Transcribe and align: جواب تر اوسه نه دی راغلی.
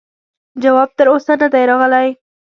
جواب 0.63 0.89
تر 0.97 1.07
اوسه 1.13 1.33
نه 1.41 1.47
دی 1.53 1.63
راغلی. 1.69 2.07